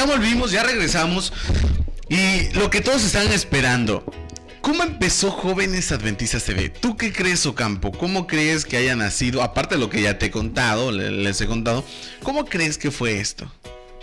Ya 0.00 0.06
volvimos, 0.06 0.50
ya 0.50 0.62
regresamos. 0.62 1.30
Y 2.08 2.48
lo 2.54 2.70
que 2.70 2.80
todos 2.80 3.04
están 3.04 3.30
esperando. 3.32 4.02
¿Cómo 4.62 4.82
empezó 4.82 5.30
Jóvenes 5.30 5.92
Adventistas 5.92 6.42
TV? 6.44 6.70
¿Tú 6.70 6.96
qué 6.96 7.12
crees, 7.12 7.44
Ocampo? 7.44 7.92
¿Cómo 7.92 8.26
crees 8.26 8.64
que 8.64 8.78
haya 8.78 8.96
nacido? 8.96 9.42
Aparte 9.42 9.74
de 9.74 9.80
lo 9.82 9.90
que 9.90 10.00
ya 10.00 10.16
te 10.16 10.24
he 10.24 10.30
contado, 10.30 10.90
les 10.90 11.38
he 11.42 11.46
contado, 11.46 11.84
¿cómo 12.22 12.46
crees 12.46 12.78
que 12.78 12.90
fue 12.90 13.20
esto? 13.20 13.52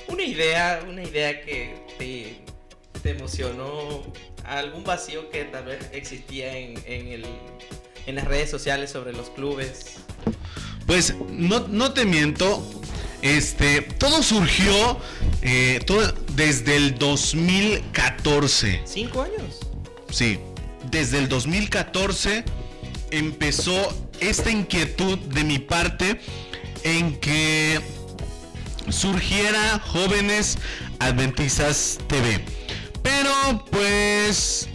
Una 0.08 0.22
idea, 0.22 0.82
una 0.88 1.02
idea 1.02 1.42
que 1.42 1.84
te, 1.98 2.42
te 3.02 3.18
emocionó, 3.18 4.04
algún 4.44 4.84
vacío 4.84 5.32
que 5.32 5.45
tal 5.45 5.66
vez 5.66 5.80
existía 5.94 6.56
en, 6.56 6.78
el, 6.86 7.26
en 8.06 8.16
las 8.16 8.26
redes 8.26 8.52
sociales 8.52 8.92
sobre 8.92 9.14
los 9.14 9.32
clubes. 9.32 9.95
Pues 10.86 11.16
no, 11.32 11.68
no 11.68 11.92
te 11.92 12.06
miento, 12.06 12.64
este, 13.22 13.82
todo 13.82 14.22
surgió 14.24 15.00
eh, 15.42 15.80
todo 15.86 16.14
desde 16.36 16.76
el 16.76 16.98
2014. 16.98 18.82
¿Cinco 18.86 19.22
años? 19.22 19.60
Sí, 20.10 20.40
desde 20.90 21.20
el 21.20 21.30
2014 21.30 22.44
empezó 23.12 23.96
esta 24.20 24.52
inquietud 24.52 25.18
de 25.18 25.44
mi 25.44 25.60
parte 25.60 26.20
en 26.84 27.18
que 27.18 27.82
surgiera 28.90 29.80
Jóvenes 29.80 30.58
Adventistas 31.00 32.00
TV. 32.08 32.44
Pero 33.04 33.66
pues 33.72 34.68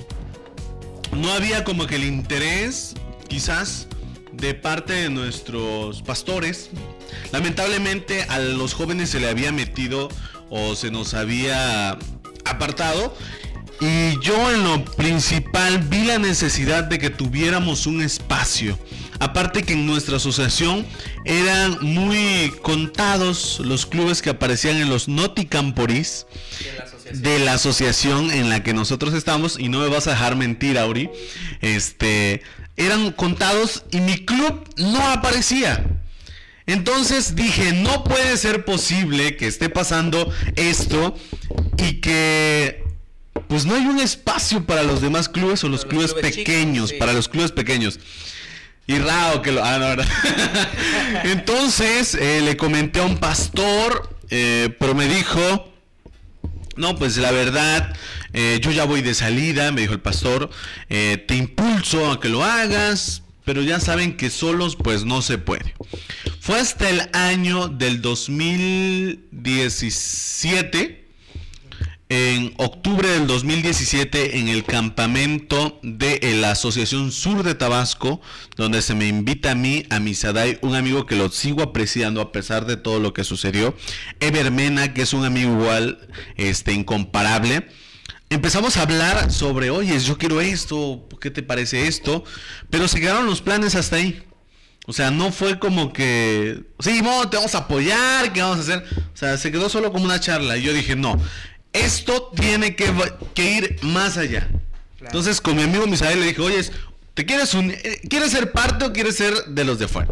no 1.12 1.33
había 1.33 1.65
como 1.65 1.87
que 1.87 1.97
el 1.97 2.05
interés, 2.05 2.95
quizás, 3.29 3.89
de 4.33 4.55
parte 4.55 4.93
de 4.95 5.11
nuestros 5.11 6.03
pastores. 6.03 6.71
Lamentablemente 7.33 8.23
a 8.29 8.39
los 8.39 8.75
jóvenes 8.75 9.11
se 9.11 9.21
le 9.21 9.29
había 9.29 9.53
metido 9.53 10.09
o 10.51 10.75
se 10.75 10.91
nos 10.91 11.15
había 11.15 11.99
apartado. 12.45 13.17
Y 13.81 14.19
yo 14.21 14.53
en 14.53 14.63
lo 14.63 14.85
principal 14.85 15.79
vi 15.79 16.05
la 16.05 16.19
necesidad 16.19 16.85
de 16.85 16.99
que 16.99 17.11
tuviéramos 17.11 17.87
un 17.87 18.03
espacio. 18.03 18.79
Aparte 19.19 19.63
que 19.63 19.73
en 19.73 19.87
nuestra 19.87 20.17
asociación 20.17 20.87
eran 21.25 21.79
muy 21.81 22.53
contados 22.63 23.61
los 23.61 23.87
clubes 23.87 24.23
que 24.23 24.31
aparecían 24.31 24.77
en 24.77 24.89
los 24.89 25.09
Noticamporis 25.09 26.27
de 27.13 27.39
la 27.41 27.55
asociación 27.55 28.31
en 28.31 28.51
la 28.51 28.63
que 28.63 28.73
nosotros 28.73 29.15
estamos 29.15 29.59
y 29.59 29.69
no 29.69 29.81
me 29.81 29.89
vas 29.89 30.07
a 30.07 30.11
dejar 30.11 30.37
mentir, 30.37 30.79
Auri. 30.79 31.11
Este, 31.61 32.43
eran 32.77 33.13
contados 33.13 33.85
y 33.91 34.01
mi 34.01 34.25
club 34.25 34.65
no 34.77 35.09
aparecía. 35.09 35.85
Entonces 36.67 37.35
dije, 37.35 37.73
no 37.73 38.05
puede 38.05 38.37
ser 38.37 38.65
posible 38.65 39.37
que 39.37 39.47
esté 39.47 39.69
pasando 39.69 40.33
esto 40.57 41.17
y 41.77 42.01
que 42.01 42.85
pues 43.49 43.67
no 43.67 43.75
hay 43.75 43.87
un 43.87 43.99
espacio 43.99 44.65
para 44.65 44.83
los 44.83 45.01
demás 45.01 45.29
clubes 45.29 45.63
o 45.65 45.69
los, 45.69 45.85
clubes, 45.85 46.15
pequeños, 46.15 46.93
para 46.93 47.13
los 47.13 47.29
clubes 47.29 47.53
pequeños. 47.53 47.99
Y 48.87 48.99
raro 48.99 49.43
que 49.43 49.53
lo... 49.53 49.65
Ah, 49.65 49.79
no, 49.79 50.03
Entonces 51.31 52.15
eh, 52.15 52.41
le 52.43 52.57
comenté 52.57 53.01
a 53.01 53.05
un 53.05 53.19
pastor, 53.19 54.17
eh, 54.31 54.75
pero 54.79 54.95
me 54.95 55.07
dijo, 55.07 55.73
no, 56.77 56.97
pues 56.97 57.17
la 57.19 57.31
verdad, 57.31 57.95
eh, 58.33 58.59
yo 58.62 58.71
ya 58.71 58.84
voy 58.84 59.03
de 59.03 59.15
salida, 59.15 59.71
me 59.71 59.83
dijo 59.83 59.93
el 59.93 60.01
pastor, 60.01 60.51
te 60.89 61.34
impulso 61.34 62.11
a 62.11 62.21
que 62.21 62.28
lo 62.28 62.45
hagas, 62.45 63.22
pero 63.44 63.62
ya 63.62 63.78
saben 63.80 64.16
que 64.16 64.30
solos 64.30 64.76
pues 64.76 65.04
no 65.04 65.20
se 65.22 65.38
puede. 65.38 65.75
Fue 66.41 66.58
hasta 66.58 66.91
el 66.91 67.08
año 67.12 67.69
del 67.69 68.03
2017 68.03 71.03
en 72.14 72.53
octubre 72.58 73.08
del 73.08 73.26
2017 73.26 74.38
en 74.38 74.48
el 74.48 74.64
campamento 74.64 75.80
de 75.82 76.20
la 76.38 76.50
Asociación 76.50 77.10
Sur 77.10 77.42
de 77.42 77.54
Tabasco, 77.54 78.20
donde 78.54 78.82
se 78.82 78.94
me 78.94 79.08
invita 79.08 79.53
a 79.53 79.54
mí, 79.54 79.86
a 79.88 79.98
Misadai, 79.98 80.59
un 80.60 80.74
amigo 80.74 81.06
que 81.06 81.16
lo 81.16 81.30
sigo 81.30 81.62
apreciando 81.62 82.20
a 82.20 82.30
pesar 82.30 82.66
de 82.66 82.76
todo 82.76 83.00
lo 83.00 83.14
que 83.14 83.24
sucedió, 83.24 83.74
Evermena, 84.20 84.92
que 84.92 85.00
es 85.00 85.14
un 85.14 85.24
amigo 85.24 85.53
igual, 85.53 86.06
este, 86.36 86.74
incomparable. 86.74 87.66
Empezamos 88.32 88.78
a 88.78 88.82
hablar 88.82 89.31
sobre, 89.31 89.69
oye, 89.69 90.00
yo 90.00 90.16
quiero 90.16 90.41
esto, 90.41 91.06
¿qué 91.20 91.31
te 91.31 91.43
parece 91.43 91.87
esto? 91.87 92.25
Pero 92.70 92.88
se 92.88 92.98
quedaron 92.98 93.26
los 93.26 93.43
planes 93.43 93.75
hasta 93.75 93.97
ahí. 93.97 94.25
O 94.87 94.94
sea, 94.94 95.10
no 95.10 95.31
fue 95.32 95.59
como 95.59 95.93
que, 95.93 96.65
sí, 96.81 97.03
te 97.31 97.37
vamos 97.37 97.54
a 97.54 97.59
apoyar, 97.59 98.32
¿qué 98.32 98.41
vamos 98.41 98.56
a 98.56 98.60
hacer? 98.62 98.84
O 98.97 99.16
sea, 99.16 99.37
se 99.37 99.53
quedó 99.53 99.69
solo 99.69 99.92
como 99.92 100.06
una 100.06 100.19
charla. 100.19 100.56
Y 100.56 100.62
yo 100.62 100.72
dije, 100.72 100.97
no, 100.97 101.21
esto 101.75 102.32
tiene 102.34 102.75
que, 102.75 102.87
ir 103.37 103.76
más 103.82 104.16
allá. 104.16 104.48
Entonces 104.98 105.42
con 105.42 105.54
mi 105.54 105.65
amigo 105.65 105.87
Misael 105.87 106.19
le 106.19 106.28
dije, 106.28 106.41
oye, 106.41 106.65
¿te 107.12 107.26
quieres, 107.26 107.53
un, 107.53 107.71
eh, 107.71 108.00
¿quieres 108.09 108.31
ser 108.31 108.50
parte 108.50 108.87
o 108.87 108.94
quieres 108.94 109.15
ser 109.15 109.34
de 109.48 109.65
los 109.65 109.78
de 109.78 109.84
afuera? 109.84 110.10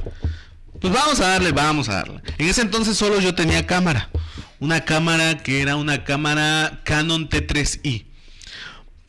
Pues 0.78 0.92
vamos 0.92 1.20
a 1.20 1.28
darle, 1.28 1.52
vamos 1.52 1.88
a 1.88 1.94
darle. 1.94 2.20
En 2.36 2.50
ese 2.50 2.60
entonces 2.60 2.98
solo 2.98 3.18
yo 3.18 3.34
tenía 3.34 3.66
cámara. 3.66 4.10
Una 4.58 4.84
cámara 4.84 5.38
que 5.38 5.62
era 5.62 5.76
una 5.76 6.04
cámara 6.04 6.82
Canon 6.84 7.30
T3i. 7.30 8.09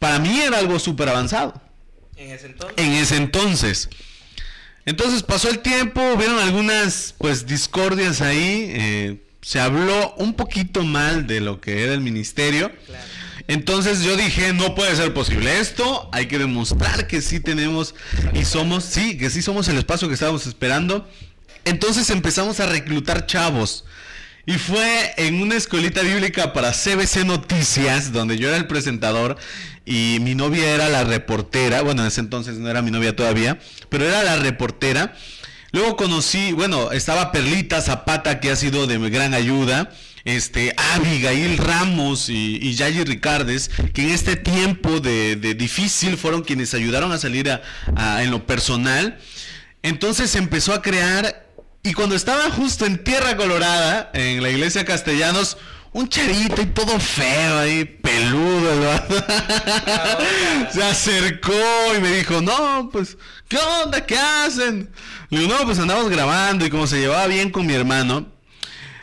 Para 0.02 0.18
mí 0.18 0.42
era 0.42 0.58
algo 0.58 0.80
súper 0.80 1.10
avanzado. 1.10 1.62
En 2.18 2.32
ese 2.32 2.48
entonces. 2.48 2.76
En 2.76 2.92
ese 2.94 3.18
entonces. 3.18 3.90
Entonces 4.84 5.22
pasó 5.22 5.48
el 5.48 5.60
tiempo, 5.60 6.18
vieron 6.18 6.40
algunas 6.40 7.14
pues 7.20 7.46
discordias 7.46 8.20
ahí. 8.22 8.66
Eh, 8.74 9.18
se 9.44 9.60
habló 9.60 10.16
un 10.18 10.34
poquito 10.34 10.84
mal 10.84 11.28
de 11.28 11.40
lo 11.40 11.62
que 11.62 11.84
era 11.84 11.94
el 11.94 12.02
ministerio. 12.02 12.72
Entonces 13.48 14.02
yo 14.02 14.18
dije, 14.18 14.54
no 14.54 14.74
puede 14.74 14.96
ser 14.96 15.14
posible 15.14 15.60
esto, 15.60 16.10
hay 16.12 16.26
que 16.26 16.40
demostrar 16.40 17.06
que 17.06 17.22
sí 17.22 17.40
tenemos 17.40 17.94
y 18.34 18.46
somos, 18.46 18.84
sí, 18.84 19.20
que 19.20 19.30
sí 19.30 19.44
somos 19.44 19.68
el 19.68 19.78
espacio 19.78 20.08
que 20.08 20.16
estábamos 20.16 20.48
esperando. 20.48 21.08
Entonces 21.64 22.10
empezamos 22.10 22.60
a 22.60 22.66
reclutar 22.66 23.28
chavos. 23.28 23.86
Y 24.46 24.54
fue 24.54 25.14
en 25.18 25.42
una 25.42 25.56
escuelita 25.56 26.02
bíblica 26.02 26.54
para 26.54 26.72
CBC 26.72 27.26
Noticias, 27.26 28.12
donde 28.12 28.38
yo 28.38 28.48
era 28.48 28.58
el 28.58 28.68
presentador 28.68 29.38
y 29.86 30.18
mi 30.22 30.36
novia 30.36 30.74
era 30.74 30.90
la 30.90 31.04
reportera. 31.04 31.82
Bueno, 31.82 32.02
en 32.02 32.08
ese 32.08 32.22
entonces 32.22 32.58
no 32.58 32.70
era 32.70 32.82
mi 32.82 32.92
novia 32.92 33.16
todavía, 33.16 33.60
pero 33.90 34.06
era 34.06 34.24
la 34.24 34.38
reportera. 34.38 35.16
Luego 35.72 35.96
conocí, 35.96 36.52
bueno, 36.52 36.92
estaba 36.92 37.32
Perlita 37.32 37.82
Zapata, 37.82 38.40
que 38.40 38.52
ha 38.52 38.56
sido 38.56 38.88
de 38.88 38.98
gran 39.10 39.34
ayuda. 39.34 39.92
Este, 40.24 40.74
Abigail 40.94 41.58
Ramos 41.58 42.30
y, 42.30 42.60
y 42.62 42.76
Yayi 42.76 43.04
Ricardes, 43.04 43.72
que 43.94 44.04
en 44.04 44.10
este 44.10 44.36
tiempo 44.36 45.00
de, 45.00 45.36
difícil 45.56 46.18
fueron 46.18 46.44
quienes 46.44 46.74
ayudaron 46.74 47.12
a 47.12 47.18
salir 47.18 47.50
a, 47.50 48.24
en 48.24 48.32
lo 48.32 48.46
personal. 48.46 49.18
Entonces 49.82 50.36
empezó 50.36 50.74
a 50.74 50.82
crear, 50.82 51.48
y 51.84 51.94
cuando 51.94 52.16
estaba 52.16 52.52
justo 52.52 52.86
en 52.86 53.04
Tierra 53.04 53.36
Colorada, 53.36 54.12
en 54.14 54.44
la 54.44 54.50
iglesia 54.50 54.86
Castellanos, 54.86 55.58
un 55.94 56.08
charito 56.08 56.62
y 56.62 56.68
todo 56.68 57.00
feo 57.00 57.60
ahí, 57.60 57.86
peludo, 57.86 58.72
Se 60.74 60.84
acercó 60.84 61.54
y 61.98 62.02
me 62.02 62.12
dijo, 62.12 62.42
no, 62.42 62.90
pues, 62.92 63.18
¿qué 63.48 63.58
onda? 63.58 64.06
¿Qué 64.06 64.18
hacen? 64.18 64.90
Le 65.30 65.40
digo, 65.40 65.54
no, 65.54 65.66
pues 65.66 65.80
andamos 65.80 66.10
grabando 66.10 66.66
y 66.66 66.70
como 66.70 66.88
se 66.88 67.00
llevaba 67.00 67.28
bien 67.28 67.50
con 67.50 67.66
mi 67.66 67.74
hermano, 67.74 68.32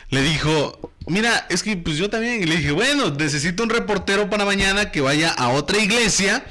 le 0.09 0.21
dijo, 0.21 0.93
mira, 1.05 1.45
es 1.49 1.63
que 1.63 1.77
pues 1.77 1.97
yo 1.97 2.09
también. 2.09 2.41
Y 2.41 2.45
le 2.45 2.57
dije, 2.57 2.71
bueno, 2.71 3.11
necesito 3.11 3.63
un 3.63 3.69
reportero 3.69 4.29
para 4.29 4.45
mañana 4.45 4.91
que 4.91 5.01
vaya 5.01 5.31
a 5.31 5.49
otra 5.49 5.77
iglesia 5.77 6.45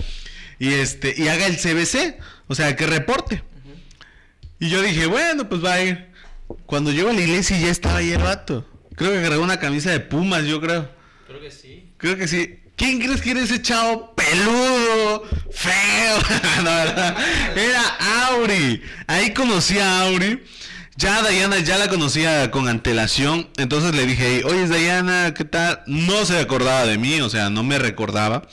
y 0.59 0.75
este, 0.75 1.15
y 1.17 1.29
haga 1.29 1.47
el 1.47 1.57
CBC, 1.57 2.19
o 2.47 2.55
sea, 2.55 2.77
que 2.77 2.87
reporte. 2.87 3.43
Y 4.61 4.69
yo 4.69 4.83
dije, 4.83 5.07
bueno, 5.07 5.49
pues 5.49 5.65
va 5.65 5.75
a 5.75 5.83
ir. 5.83 6.08
Cuando 6.67 6.93
llego 6.93 7.11
a 7.11 7.13
la 7.13 7.21
iglesia 7.21 7.59
ya 7.59 7.71
estaba 7.71 7.97
ahí 7.97 8.13
el 8.13 8.21
rato. 8.21 8.67
Creo 8.95 9.13
que 9.13 9.23
cargó 9.23 9.43
una 9.43 9.61
camisa 9.61 9.91
de 9.91 10.01
Pumas, 10.01 10.45
yo 10.45 10.61
creo. 10.61 10.89
Creo 11.27 11.41
que 11.41 11.51
sí. 11.51 11.93
Creo 11.99 12.17
que 12.17 12.27
sí. 12.27 12.61
¿Quién 12.77 13.01
crees 13.01 13.21
que 13.21 13.33
era 13.33 13.41
ese 13.41 13.61
chavo 13.61 14.15
peludo, 14.15 15.25
feo? 15.51 16.19
era 17.57 17.83
Auri. 18.29 18.83
Ahí 19.07 19.35
conocí 19.35 19.79
a 19.79 20.03
Auri. 20.03 20.43
Ya 20.97 21.23
Dayana 21.23 21.59
ya 21.59 21.79
la 21.79 21.89
conocía 21.89 22.51
con 22.51 22.69
antelación. 22.69 23.49
Entonces 23.57 23.95
le 23.95 24.07
dije, 24.07 24.43
oye 24.45 24.67
Dayana, 24.67 25.35
¿qué 25.35 25.45
tal? 25.45 25.83
No 25.87 26.25
se 26.25 26.39
acordaba 26.39 26.87
de 26.87 26.99
mí, 26.99 27.21
o 27.21 27.29
sea, 27.29 27.51
no 27.51 27.63
me 27.63 27.79
recordaba. 27.79 28.49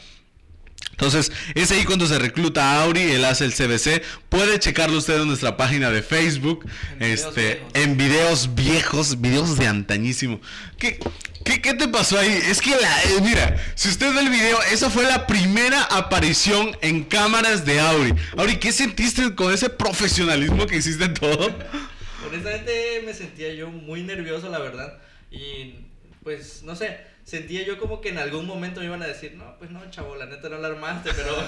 Entonces, 0.96 1.32
es 1.56 1.72
ahí 1.72 1.84
cuando 1.84 2.08
se 2.08 2.18
recluta 2.18 2.64
a 2.64 2.84
Auri, 2.84 3.02
él 3.02 3.26
hace 3.26 3.44
el 3.44 3.54
CBC. 3.54 4.02
Puede 4.30 4.60
checarlo 4.60 4.98
usted 4.98 5.20
en 5.22 5.28
nuestra 5.28 5.58
página 5.58 5.92
de 5.92 6.02
Facebook, 6.02 6.66
en 7.00 7.12
este, 7.12 7.62
videos 7.62 7.74
en 7.74 7.98
videos 7.98 8.56
viejos, 8.56 9.20
videos 9.20 9.58
de 9.58 9.68
antañísimo. 9.68 10.40
¿Qué, 10.78 10.98
qué, 11.44 11.74
te 11.74 11.88
pasó 11.90 12.18
ahí? 12.18 12.32
Es 12.50 12.62
que 12.62 12.72
la, 12.72 13.04
eh, 13.04 13.22
mira, 13.22 13.58
si 13.76 13.90
usted 13.90 14.14
ve 14.14 14.22
el 14.22 14.30
video, 14.30 14.58
esa 14.72 14.90
fue 14.90 15.04
la 15.04 15.28
primera 15.28 15.84
aparición 15.84 16.78
en 16.82 17.04
cámaras 17.04 17.66
de 17.66 17.82
Auri. 17.82 18.14
Auri, 18.38 18.56
¿qué 18.58 18.72
sentiste 18.72 19.36
con 19.36 19.54
ese 19.54 19.70
profesionalismo 19.70 20.66
que 20.66 20.78
hiciste 20.78 21.10
todo? 21.10 21.54
Honestamente 22.26 23.04
me 23.06 23.14
sentía 23.14 23.54
yo 23.54 23.70
muy 23.70 24.02
nervioso, 24.02 24.50
la 24.50 24.60
verdad. 24.60 24.98
Y 25.30 25.76
pues, 26.24 26.64
no 26.64 26.76
sé, 26.76 26.98
sentía 27.26 27.66
yo 27.66 27.80
como 27.80 28.02
que 28.02 28.10
en 28.10 28.20
algún 28.20 28.46
momento 28.46 28.80
me 28.80 28.86
iban 28.86 29.02
a 29.02 29.08
decir, 29.08 29.34
no, 29.36 29.58
pues 29.58 29.72
no, 29.72 29.82
chavo, 29.90 30.16
la 30.16 30.28
neta 30.28 30.48
no 30.48 30.60
la 30.60 30.68
armaste, 30.68 31.10
pero... 31.16 31.36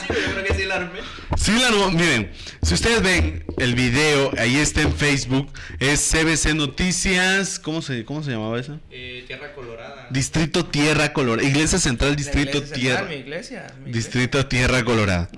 sí, 0.00 0.08
yo 0.08 0.32
creo 0.32 0.44
que 0.44 0.54
sí 0.54 0.64
la 0.64 0.74
armé. 0.74 0.98
Sí 1.36 1.52
la 1.52 1.68
armó, 1.68 1.90
miren, 1.92 2.32
si 2.62 2.74
ustedes 2.74 3.02
ven 3.02 3.44
el 3.56 3.76
video, 3.76 4.32
ahí 4.36 4.56
está 4.56 4.82
en 4.82 4.92
Facebook, 4.92 5.48
es 5.78 6.10
CBC 6.10 6.54
Noticias, 6.54 7.60
¿cómo 7.60 7.82
se, 7.82 8.04
cómo 8.04 8.24
se 8.24 8.32
llamaba 8.32 8.58
eso? 8.58 8.80
Eh, 8.90 9.22
Tierra 9.28 9.54
Colorada. 9.54 10.08
Distrito 10.10 10.66
Tierra 10.66 11.12
Colorada, 11.12 11.48
Iglesia 11.48 11.78
Central 11.78 12.16
Distrito 12.16 12.58
iglesia 12.58 12.74
Tierra. 12.74 12.98
central, 12.98 13.16
mi 13.16 13.22
iglesia, 13.22 13.66
mi 13.84 13.92
Distrito 13.92 14.46
Tierra 14.46 14.84
Colorada. 14.84 15.28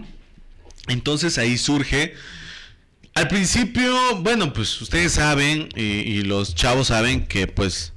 Entonces 0.88 1.36
ahí 1.36 1.58
surge. 1.58 2.14
Al 3.12 3.28
principio, 3.28 4.16
bueno, 4.20 4.52
pues 4.52 4.80
ustedes 4.80 5.12
saben 5.12 5.68
y, 5.74 5.82
y 5.82 6.22
los 6.22 6.54
chavos 6.54 6.88
saben 6.88 7.26
que 7.26 7.46
pues 7.46 7.94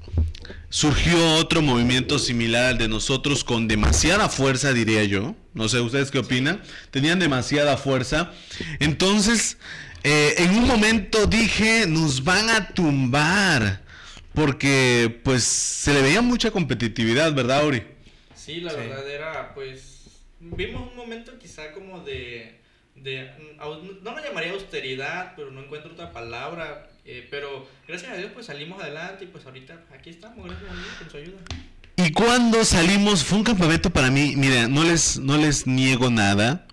surgió 0.70 1.36
otro 1.36 1.62
movimiento 1.62 2.20
similar 2.20 2.66
al 2.66 2.78
de 2.78 2.88
nosotros 2.88 3.44
con 3.44 3.68
demasiada 3.68 4.30
fuerza, 4.30 4.74
diría 4.74 5.04
yo. 5.04 5.36
No 5.54 5.68
sé, 5.70 5.80
¿ustedes 5.80 6.12
qué 6.12 6.20
opinan? 6.20 6.62
Tenían 6.92 7.20
demasiada 7.20 7.78
fuerza. 7.78 8.32
Entonces, 8.80 9.58
eh, 10.04 10.36
en 10.38 10.52
un 10.58 10.66
momento 10.68 11.26
dije, 11.26 11.86
nos 11.88 12.24
van 12.24 12.50
a 12.50 12.70
tumbar. 12.70 13.82
Porque 14.34 15.20
pues 15.24 15.44
se 15.44 15.94
le 15.94 16.02
veía 16.02 16.22
mucha 16.22 16.52
competitividad, 16.52 17.34
¿verdad, 17.34 17.66
Uri? 17.66 17.84
Sí, 18.36 18.62
la 18.62 18.72
Sí. 18.72 18.78
verdad 18.78 19.10
era, 19.10 19.54
pues, 19.54 20.04
vimos 20.40 20.90
un 20.92 20.96
momento 20.96 21.38
quizá 21.40 21.72
como 21.74 22.02
de, 22.02 22.60
de 22.96 23.30
au- 23.60 23.82
no 24.04 24.12
lo 24.16 24.24
llamaría 24.24 24.52
austeridad, 24.52 25.34
pero 25.36 25.52
no 25.52 25.62
encuentro 25.62 25.92
otra 25.94 26.12
palabra, 26.12 26.90
eh, 27.06 27.28
pero 27.32 27.68
gracias 27.88 28.12
a 28.12 28.16
Dios 28.18 28.32
pues 28.34 28.46
salimos 28.48 28.82
adelante 28.82 29.24
y 29.24 29.28
pues 29.28 29.46
ahorita 29.46 29.86
aquí 29.98 30.10
estamos, 30.10 30.46
gracias 30.48 30.70
a 30.70 30.74
Dios, 30.74 30.88
con 31.00 31.10
su 31.10 31.18
ayuda. 31.18 31.38
Y 31.98 32.12
cuando 32.12 32.64
salimos, 32.64 33.24
fue 33.24 33.38
un 33.40 33.44
campamento 33.44 33.90
para 33.90 34.10
mí, 34.10 34.34
mira, 34.38 34.68
no 34.68 34.84
les, 34.84 35.18
no 35.20 35.38
les 35.38 35.68
niego 35.68 36.10
nada. 36.10 36.66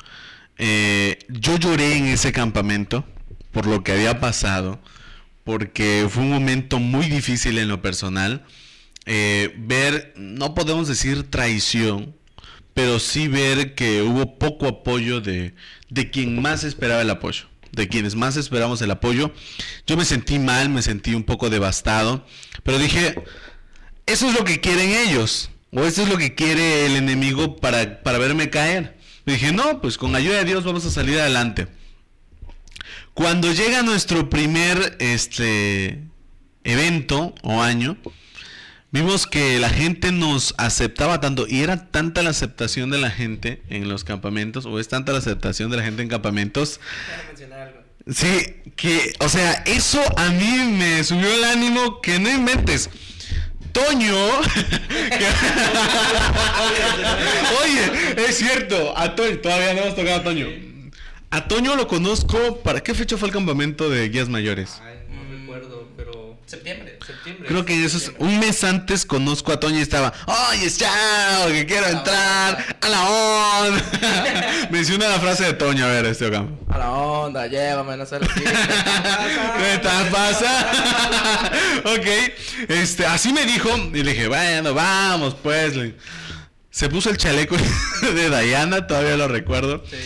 Eh, 0.59 1.19
yo 1.29 1.57
lloré 1.59 1.97
en 1.97 2.07
ese 2.07 2.33
campamento 2.33 3.05
por 3.51 3.67
lo 3.67 3.83
que 3.83 3.93
había 3.93 4.21
pasado, 4.21 4.79
porque 5.45 6.07
fue 6.09 6.23
un 6.23 6.31
momento 6.31 6.79
muy 6.79 7.07
difícil 7.09 7.59
en 7.59 7.69
lo 7.69 7.83
personal. 7.83 8.45
Eh, 9.05 9.53
ver, 9.59 10.13
no 10.17 10.55
podemos 10.55 10.87
decir 10.89 11.29
traición, 11.31 12.15
pero 12.76 13.00
sí 13.00 13.26
ver 13.26 13.75
que 13.75 14.02
hubo 14.02 14.38
poco 14.38 14.69
apoyo 14.69 15.23
de, 15.23 15.55
de 15.88 16.11
quien 16.11 16.43
más 16.43 16.62
esperaba 16.62 17.00
el 17.00 17.08
apoyo, 17.08 17.46
de 17.73 17.88
quienes 17.88 18.14
más 18.17 18.37
esperamos 18.37 18.82
el 18.82 18.90
apoyo. 18.90 19.32
Yo 19.87 19.96
me 19.96 20.05
sentí 20.05 20.38
mal, 20.38 20.69
me 20.69 20.82
sentí 20.82 21.14
un 21.14 21.25
poco 21.25 21.49
devastado, 21.49 22.26
pero 22.64 22.78
dije, 22.78 23.14
eso 24.05 24.28
es 24.28 24.34
lo 24.34 24.44
que 24.44 24.61
quieren 24.61 24.90
ellos. 24.90 25.49
O 25.70 25.87
eso 25.87 26.02
es 26.02 26.11
lo 26.11 26.19
que 26.19 26.34
quiere 26.34 26.84
el 26.84 26.96
enemigo 26.96 27.56
para, 27.56 28.02
para 28.02 28.19
verme 28.19 28.50
caer. 28.50 28.99
Y 29.25 29.32
dije, 29.32 29.52
no, 29.52 29.81
pues 29.81 29.96
con 29.96 30.14
ayuda 30.14 30.37
de 30.37 30.44
Dios 30.44 30.62
vamos 30.62 30.84
a 30.84 30.90
salir 30.90 31.19
adelante. 31.19 31.69
Cuando 33.14 33.55
llega 33.55 33.82
nuestro 33.84 34.29
primer 34.29 34.99
este, 35.00 36.02
evento 36.62 37.34
o 37.43 37.62
año, 37.62 37.96
vimos 38.91 39.27
que 39.27 39.59
la 39.59 39.71
gente 39.71 40.12
nos 40.12 40.55
aceptaba 40.59 41.21
tanto 41.21 41.47
y 41.49 41.62
era 41.62 41.91
tanta 41.91 42.23
la 42.23 42.31
aceptación 42.31 42.91
de 42.91 42.99
la 42.99 43.11
gente 43.11 43.62
en 43.69 43.88
los 43.88 44.05
campamentos, 44.05 44.67
o 44.67 44.79
es 44.81 44.88
tanta 44.88 45.12
la 45.12 45.19
aceptación 45.19 45.71
de 45.71 45.77
la 45.79 45.83
gente 45.83 46.03
en 46.03 46.09
campamentos, 46.09 46.81
algo. 47.53 47.87
Sí, 48.09 48.62
que, 48.77 49.15
o 49.19 49.29
sea, 49.29 49.65
eso 49.67 50.00
a 50.17 50.31
mí 50.31 50.73
me 50.79 51.03
subió 51.03 51.33
el 51.33 51.43
ánimo 51.44 52.00
que 52.00 52.21
no 52.21 52.31
inventes. 52.31 52.88
Toño. 53.73 54.15
Oye, 57.62 57.91
es 58.29 58.39
cierto, 58.39 58.97
a 58.97 59.15
Toño, 59.15 59.39
todavía 59.41 59.75
no 59.75 59.81
hemos 59.82 59.97
tocado 59.97 60.21
a 60.21 60.23
Toño. 60.23 60.47
A 61.31 61.49
Toño 61.49 61.75
lo 61.75 61.89
conozco, 61.89 62.61
¿para 62.62 62.81
qué 62.81 62.94
fecha 62.94 63.17
fue 63.17 63.29
el 63.29 63.35
campamento 63.35 63.91
de 63.91 64.09
guías 64.09 64.29
mayores? 64.29 64.81
Ay, 64.82 64.99
no 65.11 65.25
recuerdo, 65.29 65.89
pero... 65.97 66.39
Septiembre. 66.47 66.95
Septiembre. 67.06 67.49
Creo 67.49 67.64
que 67.64 67.85
eso 67.85 67.97
es 67.99 68.12
un 68.19 68.38
mes 68.41 68.64
antes 68.64 69.06
conozco 69.06 69.53
a 69.53 69.61
Toño 69.61 69.79
y 69.79 69.82
estaba, 69.82 70.12
oye, 70.26 70.70
chao, 70.70 71.49
que 71.49 71.64
quiero 71.64 71.87
entrar 71.87 72.76
a 72.81 72.88
la 72.88 73.08
onda. 73.08 73.85
Menciona 74.70 75.08
la 75.08 75.20
frase 75.20 75.44
de 75.44 75.53
Toño, 75.55 75.85
a 75.85 75.88
ver, 75.88 76.06
este 76.06 76.26
Ocampo. 76.26 76.73
A 76.73 76.79
la 76.79 76.91
onda, 76.91 77.47
llévame, 77.47 77.97
no 77.97 78.06
sé 78.06 78.19
lo 78.19 78.26
que... 78.26 78.41
¿Qué 78.43 79.79
tal 79.82 80.08
pasa? 80.08 81.53
ok, 81.85 82.06
este, 82.69 83.06
así 83.06 83.32
me 83.32 83.44
dijo 83.44 83.69
y 83.76 84.03
le 84.03 84.12
dije, 84.12 84.29
bueno, 84.29 84.75
vamos, 84.75 85.37
pues. 85.43 85.75
Se 86.70 86.88
puso 86.88 87.08
el 87.08 87.17
chaleco 87.17 87.56
de 88.03 88.44
Diana, 88.44 88.87
todavía 88.87 89.17
lo 89.17 89.29
recuerdo. 89.29 89.82
Sí. 89.88 89.97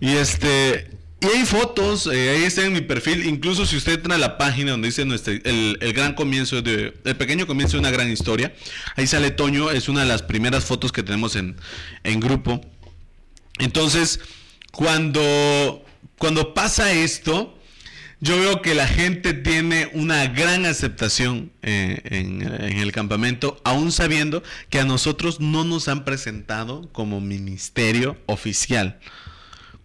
Y 0.00 0.16
este, 0.16 0.95
y 1.18 1.26
hay 1.26 1.46
fotos, 1.46 2.06
eh, 2.12 2.30
ahí 2.30 2.44
está 2.44 2.64
en 2.64 2.74
mi 2.74 2.82
perfil, 2.82 3.24
incluso 3.24 3.64
si 3.64 3.76
usted 3.76 3.94
entra 3.94 4.16
a 4.16 4.18
la 4.18 4.36
página 4.36 4.72
donde 4.72 4.88
dice 4.88 5.06
nuestra, 5.06 5.32
el, 5.32 5.78
gran 5.94 6.14
comienzo 6.14 6.60
de, 6.60 6.92
el 7.04 7.16
pequeño 7.16 7.46
comienzo 7.46 7.76
de 7.76 7.80
una 7.80 7.90
gran 7.90 8.10
historia, 8.10 8.54
ahí 8.96 9.06
sale 9.06 9.30
Toño, 9.30 9.70
es 9.70 9.88
una 9.88 10.00
de 10.00 10.06
las 10.06 10.22
primeras 10.22 10.66
fotos 10.66 10.92
que 10.92 11.02
tenemos 11.02 11.34
en, 11.34 11.56
en 12.04 12.20
grupo. 12.20 12.60
Entonces, 13.58 14.20
cuando, 14.72 15.82
cuando 16.18 16.52
pasa 16.52 16.92
esto, 16.92 17.58
yo 18.20 18.38
veo 18.38 18.60
que 18.60 18.74
la 18.74 18.86
gente 18.86 19.32
tiene 19.32 19.88
una 19.94 20.26
gran 20.26 20.66
aceptación 20.66 21.50
eh, 21.62 21.98
en, 22.04 22.42
en 22.42 22.78
el 22.78 22.92
campamento, 22.92 23.58
aún 23.64 23.90
sabiendo 23.90 24.42
que 24.68 24.80
a 24.80 24.84
nosotros 24.84 25.40
no 25.40 25.64
nos 25.64 25.88
han 25.88 26.04
presentado 26.04 26.90
como 26.92 27.22
ministerio 27.22 28.18
oficial. 28.26 29.00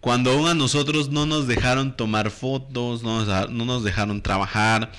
Cuando 0.02 0.32
aún 0.32 0.48
a 0.48 0.54
nosotros 0.54 1.08
no 1.08 1.24
nos 1.24 1.46
dejaron 1.46 1.96
tomar 1.96 2.30
fotos, 2.30 3.02
no 3.02 3.24
nos, 3.24 3.50
no 3.50 3.64
nos 3.64 3.82
dejaron 3.82 4.20
trabajar. 4.20 4.92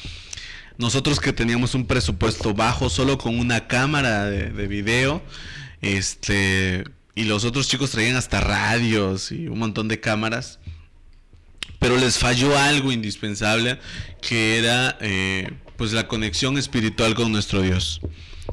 Nosotros 0.79 1.19
que 1.19 1.31
teníamos 1.31 1.75
un 1.75 1.85
presupuesto 1.85 2.55
bajo, 2.55 2.89
solo 2.89 3.19
con 3.19 3.37
una 3.37 3.67
cámara 3.67 4.25
de, 4.25 4.49
de 4.49 4.67
video, 4.67 5.21
este, 5.81 6.83
y 7.13 7.25
los 7.25 7.45
otros 7.45 7.67
chicos 7.67 7.91
traían 7.91 8.15
hasta 8.15 8.41
radios 8.41 9.31
y 9.31 9.47
un 9.47 9.59
montón 9.59 9.87
de 9.87 9.99
cámaras 9.99 10.57
pero 11.83 11.97
les 11.97 12.17
falló 12.17 12.57
algo 12.57 12.93
indispensable 12.93 13.77
que 14.21 14.57
era 14.57 14.97
eh, 15.01 15.51
pues 15.75 15.91
la 15.91 16.07
conexión 16.07 16.57
espiritual 16.57 17.13
con 17.13 17.29
nuestro 17.29 17.61
Dios. 17.61 17.99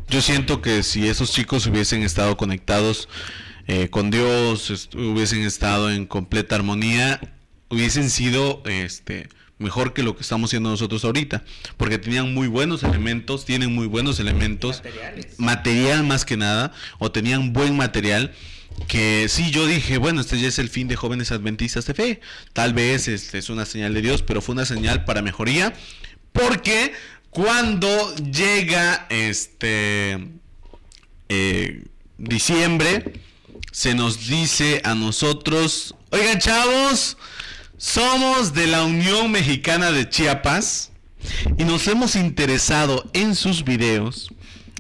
Yo 0.09 0.21
siento 0.21 0.61
que 0.61 0.83
si 0.83 1.07
esos 1.07 1.30
chicos 1.30 1.64
hubiesen 1.69 2.02
estado 2.02 2.37
conectados 2.37 3.09
eh, 3.67 3.88
con 3.88 4.11
Dios, 4.11 4.71
est- 4.71 4.95
hubiesen 4.95 5.43
estado 5.43 5.90
en 5.90 6.07
completa 6.07 6.55
armonía, 6.57 7.21
hubiesen 7.69 8.11
sido 8.11 8.62
este 8.67 9.29
mejor 9.59 9.93
que 9.93 10.02
lo 10.02 10.17
que 10.17 10.23
estamos 10.23 10.49
haciendo 10.50 10.71
nosotros 10.71 11.05
ahorita, 11.05 11.45
porque 11.76 11.99
tenían 11.99 12.33
muy 12.33 12.49
buenos 12.49 12.83
elementos, 12.83 13.45
tienen 13.45 13.75
muy 13.75 13.87
buenos 13.87 14.19
elementos, 14.19 14.79
Materiales. 14.83 15.38
material 15.38 16.05
más 16.05 16.25
que 16.25 16.37
nada, 16.38 16.73
o 16.99 17.12
tenían 17.12 17.52
buen 17.52 17.76
material 17.76 18.33
que 18.88 19.26
sí 19.29 19.50
yo 19.50 19.67
dije, 19.67 19.99
bueno, 19.99 20.23
este 20.23 20.40
ya 20.40 20.49
es 20.49 20.59
el 20.59 20.71
fin 20.71 20.88
de 20.88 20.97
jóvenes 20.97 21.31
adventistas 21.33 21.85
de 21.85 21.93
fe. 21.93 22.21
Tal 22.55 22.73
vez 22.73 23.07
este 23.09 23.37
es 23.37 23.50
una 23.50 23.67
señal 23.67 23.93
de 23.93 24.00
Dios, 24.00 24.23
pero 24.23 24.40
fue 24.40 24.55
una 24.55 24.64
señal 24.64 25.05
para 25.05 25.21
mejoría, 25.21 25.75
porque 26.33 26.95
cuando 27.29 28.14
llega 28.17 29.07
este 29.11 30.19
eh, 31.29 31.85
diciembre, 32.17 33.21
se 33.71 33.95
nos 33.95 34.27
dice 34.27 34.81
a 34.85 34.95
nosotros, 34.95 35.95
oigan 36.11 36.39
chavos, 36.39 37.17
somos 37.77 38.53
de 38.53 38.67
la 38.67 38.85
Unión 38.85 39.31
Mexicana 39.31 39.93
de 39.93 40.09
Chiapas 40.09 40.91
y 41.57 41.65
nos 41.65 41.87
hemos 41.87 42.17
interesado 42.17 43.09
en 43.12 43.35
sus 43.35 43.65
videos 43.65 44.31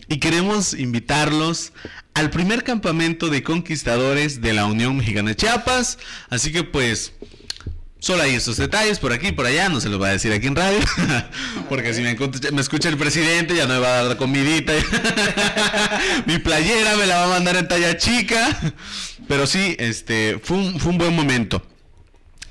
y 0.08 0.18
queremos 0.18 0.74
invitarlos 0.74 1.72
al 2.14 2.30
primer 2.30 2.64
campamento 2.64 3.28
de 3.28 3.42
conquistadores 3.42 4.40
de 4.40 4.52
la 4.52 4.66
Unión 4.66 4.96
Mexicana 4.96 5.30
de 5.30 5.36
Chiapas. 5.36 5.98
Así 6.28 6.50
que 6.50 6.64
pues 6.64 7.12
solo 8.00 8.22
hay 8.22 8.34
estos 8.34 8.56
detalles 8.56 8.98
por 8.98 9.12
aquí 9.12 9.30
por 9.32 9.46
allá, 9.46 9.68
no 9.68 9.80
se 9.80 9.88
los 9.88 10.00
va 10.00 10.08
a 10.08 10.12
decir 10.12 10.32
aquí 10.32 10.46
en 10.46 10.56
radio, 10.56 10.80
porque 11.68 11.94
si 11.94 12.02
me, 12.02 12.16
escucha 12.60 12.88
el 12.88 12.96
presidente 12.96 13.54
ya 13.54 13.66
no 13.66 13.74
me 13.74 13.80
va 13.80 14.00
a 14.00 14.04
dar 14.04 14.16
comidita. 14.16 14.72
Mi 16.26 16.38
playera 16.38 16.96
me 16.96 17.06
la 17.06 17.16
va 17.16 17.24
a 17.26 17.28
mandar 17.28 17.56
en 17.56 17.68
talla 17.68 17.96
chica. 17.96 18.74
Pero 19.28 19.46
sí, 19.46 19.76
este 19.78 20.40
fue 20.42 20.56
un, 20.56 20.80
fue 20.80 20.90
un 20.90 20.98
buen 20.98 21.14
momento. 21.14 21.62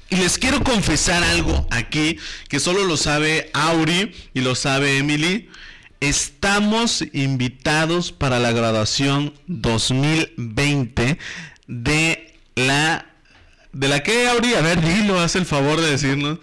Y 0.10 0.16
les 0.16 0.38
quiero 0.38 0.64
confesar 0.64 1.24
algo 1.24 1.68
aquí 1.70 2.18
que 2.48 2.60
solo 2.60 2.84
lo 2.86 2.98
sabe 2.98 3.50
Auri 3.54 4.14
y 4.34 4.42
lo 4.42 4.56
sabe 4.56 4.98
Emily. 4.98 5.50
Estamos 6.00 7.04
invitados 7.12 8.12
para 8.12 8.40
la 8.40 8.52
graduación 8.54 9.34
2020 9.48 11.18
de 11.68 12.34
la 12.56 13.09
de 13.72 13.88
la 13.88 14.02
que 14.02 14.28
Auri, 14.28 14.54
a 14.54 14.62
ver, 14.62 14.82
dilo, 14.82 15.20
haz 15.20 15.36
el 15.36 15.46
favor 15.46 15.80
de 15.80 15.92
decirnos. 15.92 16.40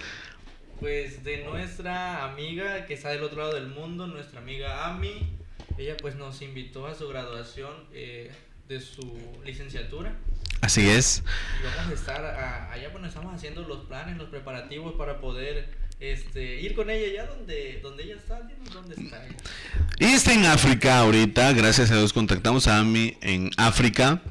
pues 0.81 1.25
de 1.25 1.45
nuestra 1.45 2.25
amiga 2.25 2.87
que 2.87 2.95
está 2.95 3.11
del 3.11 3.23
otro 3.23 3.39
lado 3.39 3.55
del 3.55 3.69
mundo, 3.69 4.07
nuestra 4.07 4.41
amiga 4.41 4.87
Ami. 4.87 5.37
Ella 5.79 5.97
pues 6.01 6.17
nos 6.17 6.41
invitó 6.43 6.87
a 6.87 6.95
su 6.95 7.09
graduación 7.09 7.73
eh, 7.93 8.31
de 8.69 8.81
su 8.81 9.19
licenciatura. 9.45 10.17
Así 10.63 10.89
es. 10.89 11.23
Y 11.61 11.77
vamos 11.77 11.91
a 11.91 11.95
estar 11.95 12.25
allá, 12.71 12.89
bueno, 12.91 13.07
estamos 13.07 13.35
haciendo 13.35 13.63
los 13.63 13.85
planes, 13.87 14.17
los 14.17 14.29
preparativos 14.29 14.95
para 14.95 15.21
poder 15.21 15.69
este, 16.01 16.61
ir 16.61 16.75
con 16.75 16.91
ella 16.91 17.13
ya 17.15 17.27
donde, 17.27 17.81
donde 17.83 18.05
ella 18.05 18.17
está. 18.17 18.41
¿Dónde 18.73 18.95
está 18.95 19.27
ella? 19.27 19.37
Y 19.99 20.05
está 20.07 20.33
en 20.33 20.47
África 20.47 20.99
ahorita, 20.99 21.53
gracias 21.53 21.91
a 21.91 21.97
Dios 21.97 22.13
contactamos 22.13 22.69
a 22.69 22.79
Ami 22.79 23.17
en 23.21 23.51
África, 23.57 24.23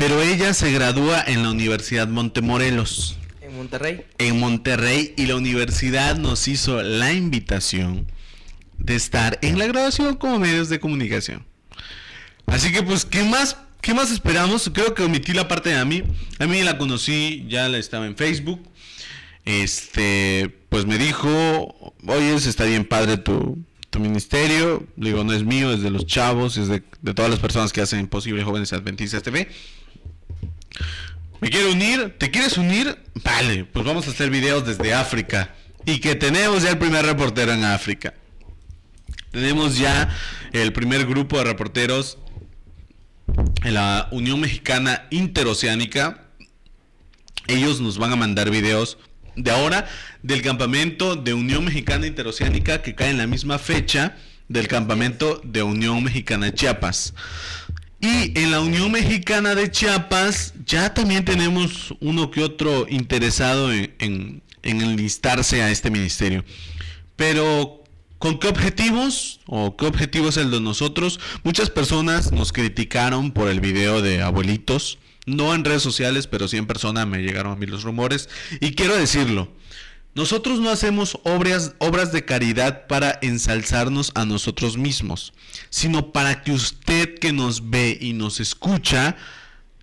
pero 0.00 0.22
ella 0.22 0.54
se 0.54 0.72
gradúa 0.72 1.22
en 1.26 1.42
la 1.42 1.50
Universidad 1.50 2.08
Montemorelos. 2.08 3.18
En 3.42 3.54
Monterrey. 3.54 4.00
En 4.16 4.40
Monterrey 4.40 5.12
y 5.18 5.26
la 5.26 5.36
universidad 5.36 6.16
nos 6.16 6.48
hizo 6.48 6.82
la 6.82 7.12
invitación 7.12 8.10
de 8.78 8.94
estar 8.94 9.38
en 9.42 9.58
la 9.58 9.66
graduación 9.66 10.16
como 10.16 10.38
medios 10.38 10.70
de 10.70 10.80
comunicación. 10.80 11.44
Así 12.46 12.72
que 12.72 12.82
pues, 12.82 13.04
¿qué 13.04 13.24
más, 13.24 13.58
qué 13.82 13.92
más 13.92 14.10
esperamos? 14.10 14.70
Creo 14.72 14.94
que 14.94 15.02
omití 15.02 15.34
la 15.34 15.48
parte 15.48 15.68
de 15.68 15.76
a 15.76 15.84
mí. 15.84 16.02
A 16.38 16.46
mí 16.46 16.62
la 16.62 16.78
conocí, 16.78 17.44
ya 17.46 17.68
la 17.68 17.76
estaba 17.76 18.06
en 18.06 18.16
Facebook. 18.16 18.62
Este, 19.44 20.48
pues 20.70 20.86
me 20.86 20.96
dijo, 20.96 21.92
oye, 22.06 22.34
está 22.36 22.64
bien 22.64 22.86
padre 22.86 23.18
tu, 23.18 23.62
tu 23.90 24.00
ministerio. 24.00 24.86
digo, 24.96 25.24
no 25.24 25.34
es 25.34 25.44
mío, 25.44 25.70
es 25.74 25.82
de 25.82 25.90
los 25.90 26.06
chavos, 26.06 26.56
es 26.56 26.68
de, 26.68 26.82
de 27.02 27.12
todas 27.12 27.30
las 27.30 27.40
personas 27.40 27.70
que 27.70 27.82
hacen 27.82 28.06
posible 28.06 28.42
Jóvenes 28.44 28.72
Adventistas 28.72 29.22
TV. 29.22 29.46
¿Me 31.40 31.48
quiero 31.48 31.72
unir? 31.72 32.14
¿Te 32.18 32.30
quieres 32.30 32.58
unir? 32.58 32.98
Vale, 33.24 33.64
pues 33.64 33.84
vamos 33.84 34.06
a 34.06 34.10
hacer 34.10 34.30
videos 34.30 34.66
desde 34.66 34.92
África. 34.92 35.54
Y 35.86 35.98
que 36.00 36.14
tenemos 36.14 36.62
ya 36.62 36.70
el 36.70 36.78
primer 36.78 37.06
reportero 37.06 37.52
en 37.52 37.64
África. 37.64 38.14
Tenemos 39.30 39.78
ya 39.78 40.14
el 40.52 40.72
primer 40.72 41.06
grupo 41.06 41.38
de 41.38 41.44
reporteros 41.44 42.18
en 43.64 43.74
la 43.74 44.08
Unión 44.10 44.40
Mexicana 44.40 45.06
Interoceánica. 45.10 46.26
Ellos 47.46 47.80
nos 47.80 47.98
van 47.98 48.12
a 48.12 48.16
mandar 48.16 48.50
videos 48.50 48.98
de 49.36 49.50
ahora 49.50 49.88
del 50.22 50.42
campamento 50.42 51.16
de 51.16 51.32
Unión 51.34 51.64
Mexicana 51.64 52.06
Interoceánica 52.06 52.82
que 52.82 52.94
cae 52.94 53.10
en 53.10 53.18
la 53.18 53.26
misma 53.26 53.58
fecha 53.58 54.16
del 54.48 54.68
campamento 54.68 55.40
de 55.44 55.62
Unión 55.62 56.02
Mexicana 56.02 56.52
Chiapas. 56.52 57.14
Y 58.00 58.38
en 58.38 58.50
la 58.50 58.60
Unión 58.60 58.90
Mexicana 58.92 59.54
de 59.54 59.70
Chiapas 59.70 60.54
ya 60.64 60.94
también 60.94 61.24
tenemos 61.24 61.94
uno 62.00 62.30
que 62.30 62.42
otro 62.42 62.86
interesado 62.88 63.72
en, 63.72 63.92
en, 63.98 64.42
enlistarse 64.62 65.62
a 65.62 65.70
este 65.70 65.90
ministerio. 65.90 66.44
Pero 67.16 67.76
¿Con 68.18 68.38
qué 68.38 68.48
objetivos? 68.48 69.40
¿O 69.46 69.78
qué 69.78 69.86
objetivo 69.86 70.28
es 70.28 70.36
el 70.36 70.50
de 70.50 70.60
nosotros? 70.60 71.18
Muchas 71.42 71.70
personas 71.70 72.32
nos 72.32 72.52
criticaron 72.52 73.32
por 73.32 73.48
el 73.48 73.60
video 73.60 74.02
de 74.02 74.20
abuelitos. 74.20 74.98
No 75.24 75.54
en 75.54 75.64
redes 75.64 75.82
sociales, 75.82 76.26
pero 76.26 76.46
sí 76.46 76.58
en 76.58 76.66
persona 76.66 77.06
me 77.06 77.22
llegaron 77.22 77.52
a 77.52 77.56
mí 77.56 77.64
los 77.64 77.82
rumores. 77.82 78.28
Y 78.60 78.74
quiero 78.74 78.94
decirlo, 78.94 79.48
nosotros 80.14 80.58
no 80.58 80.70
hacemos 80.70 81.18
obras, 81.22 81.74
obras 81.78 82.12
de 82.12 82.24
caridad 82.24 82.86
para 82.86 83.18
ensalzarnos 83.22 84.12
a 84.14 84.24
nosotros 84.24 84.76
mismos, 84.76 85.32
sino 85.70 86.12
para 86.12 86.42
que 86.42 86.52
usted 86.52 87.18
que 87.18 87.32
nos 87.32 87.70
ve 87.70 87.96
y 88.00 88.12
nos 88.12 88.40
escucha 88.40 89.16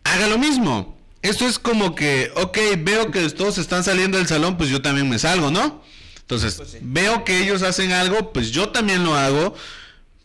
haga 0.03 0.27
lo 0.27 0.37
mismo. 0.37 0.97
Esto 1.21 1.47
es 1.47 1.59
como 1.59 1.95
que, 1.95 2.31
ok, 2.35 2.57
veo 2.79 3.11
que 3.11 3.27
todos 3.29 3.57
están 3.57 3.83
saliendo 3.83 4.17
del 4.17 4.27
salón, 4.27 4.57
pues 4.57 4.69
yo 4.69 4.81
también 4.81 5.09
me 5.09 5.19
salgo, 5.19 5.51
¿no? 5.51 5.83
Entonces, 6.19 6.55
pues 6.55 6.77
veo 6.81 7.23
que 7.23 7.41
ellos 7.41 7.61
hacen 7.63 7.91
algo, 7.91 8.33
pues 8.33 8.51
yo 8.51 8.69
también 8.69 9.03
lo 9.03 9.15
hago, 9.15 9.55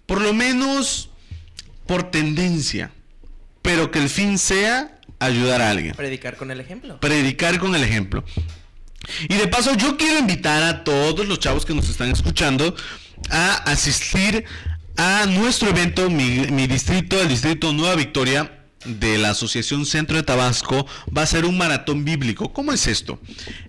por 0.07 0.21
lo 0.21 0.33
menos 0.33 1.11
por 1.87 2.11
tendencia, 2.11 2.91
pero 3.63 3.91
que 3.91 4.01
el 4.01 4.09
fin 4.09 4.39
sea 4.39 4.99
ayudar 5.21 5.63
a 5.63 5.71
alguien. 5.71 5.95
Predicar 5.95 6.37
con 6.37 6.51
el 6.51 6.61
ejemplo. 6.61 7.01
Predicar 7.01 7.59
con 7.59 7.75
el 7.75 7.85
ejemplo. 7.85 8.25
Y 9.29 9.35
de 9.35 9.49
paso, 9.49 9.75
yo 9.77 9.97
quiero 9.97 10.19
invitar 10.19 10.63
a 10.63 10.85
todos 10.85 11.27
los 11.27 11.39
chavos 11.39 11.65
que 11.65 11.75
nos 11.75 11.89
están 11.89 12.11
escuchando 12.11 12.75
a 13.31 13.55
asistir 13.71 14.45
a 14.97 15.27
nuestro 15.27 15.71
evento, 15.71 16.11
mi, 16.11 16.67
distrito, 16.67 17.21
el 17.21 17.29
distrito 17.29 17.73
Nueva 17.73 17.95
Victoria 17.95 18.59
de 18.85 19.19
la 19.19 19.31
Asociación 19.31 19.87
Centro 19.87 20.17
de 20.17 20.23
Tabasco 20.23 20.87
va 21.17 21.23
a 21.23 21.27
ser 21.27 21.45
un 21.45 21.57
maratón 21.57 22.05
bíblico. 22.05 22.53
¿Cómo 22.53 22.73
es 22.73 22.87
esto? 22.87 23.21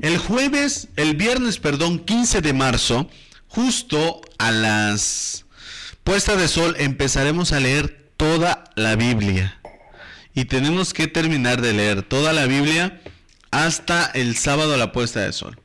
El 0.01 0.17
jueves, 0.17 0.89
el 0.95 1.15
viernes, 1.15 1.59
perdón, 1.59 1.99
15 1.99 2.41
de 2.41 2.53
marzo, 2.53 3.09
justo 3.47 4.21
a 4.37 4.51
las 4.51 5.45
puestas 6.03 6.37
de 6.37 6.47
sol 6.47 6.75
empezaremos 6.79 7.51
a 7.51 7.59
leer 7.59 8.11
toda 8.17 8.63
la 8.75 8.95
Biblia. 8.95 9.59
Y 10.35 10.45
tenemos 10.45 10.93
que 10.93 11.07
terminar 11.07 11.61
de 11.61 11.73
leer 11.73 12.01
toda 12.01 12.33
la 12.33 12.47
Biblia 12.47 12.99
hasta 13.53 14.05
el 14.13 14.35
sábado 14.35 14.73
a 14.73 14.77
la 14.77 14.91
puesta 14.91 15.21
de 15.21 15.31
sol. 15.31 15.59